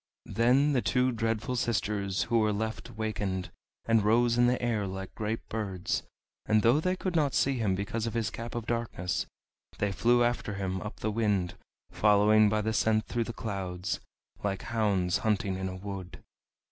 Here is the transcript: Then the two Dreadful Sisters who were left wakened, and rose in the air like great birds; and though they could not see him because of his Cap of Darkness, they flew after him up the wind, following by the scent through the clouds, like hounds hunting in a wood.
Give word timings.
Then 0.33 0.73
the 0.73 0.81
two 0.81 1.11
Dreadful 1.11 1.55
Sisters 1.55 2.23
who 2.23 2.39
were 2.39 2.51
left 2.51 2.89
wakened, 2.97 3.51
and 3.85 4.03
rose 4.03 4.35
in 4.35 4.47
the 4.47 4.59
air 4.59 4.87
like 4.87 5.13
great 5.13 5.47
birds; 5.47 6.01
and 6.47 6.63
though 6.63 6.79
they 6.79 6.95
could 6.95 7.15
not 7.15 7.35
see 7.35 7.59
him 7.59 7.75
because 7.75 8.07
of 8.07 8.15
his 8.15 8.31
Cap 8.31 8.55
of 8.55 8.65
Darkness, 8.65 9.27
they 9.77 9.91
flew 9.91 10.23
after 10.23 10.55
him 10.55 10.81
up 10.81 11.01
the 11.01 11.11
wind, 11.11 11.53
following 11.91 12.49
by 12.49 12.61
the 12.61 12.73
scent 12.73 13.05
through 13.05 13.25
the 13.25 13.31
clouds, 13.31 13.99
like 14.43 14.63
hounds 14.63 15.19
hunting 15.19 15.55
in 15.55 15.69
a 15.69 15.75
wood. 15.75 16.19